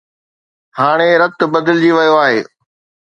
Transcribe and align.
هاڻي 0.77 1.09
رت 1.21 1.39
بدلجي 1.53 1.91
ويو 1.97 2.15
آهي. 2.25 2.39